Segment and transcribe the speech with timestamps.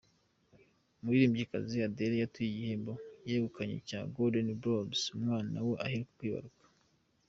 [0.99, 2.93] Umuririmbyikazi Adele yatuye igihembo
[3.27, 6.63] yegukanye cya Golden Blobes umwana we aheruka kwibaruka.